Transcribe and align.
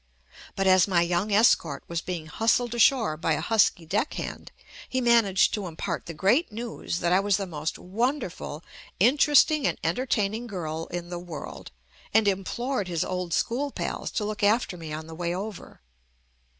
But 0.55 0.65
as 0.65 0.87
my 0.87 1.03
young 1.03 1.31
escort 1.31 1.83
was 1.87 2.01
being 2.01 2.25
hustled 2.25 2.73
ashore 2.73 3.15
by 3.17 3.33
a 3.33 3.39
husky 3.39 3.85
deck 3.85 4.15
hand, 4.15 4.51
he 4.89 4.99
managed 4.99 5.53
to 5.53 5.67
impart 5.67 6.07
the 6.07 6.15
great 6.15 6.51
news 6.51 7.01
that 7.01 7.13
I 7.13 7.19
was 7.19 7.37
the 7.37 7.45
most 7.45 7.77
won 7.77 8.17
derful, 8.17 8.63
interesting 8.99 9.67
and 9.67 9.77
entertaining 9.83 10.47
girl 10.47 10.87
in 10.89 11.09
the 11.11 11.19
world 11.19 11.69
and 12.15 12.27
implored 12.27 12.87
his 12.87 13.05
old 13.05 13.31
school 13.31 13.69
pals 13.69 14.09
to 14.13 14.25
look 14.25 14.41
after 14.41 14.75
me 14.75 14.91
on 14.91 15.05
the 15.05 15.13
way 15.13 15.35
over. 15.35 15.81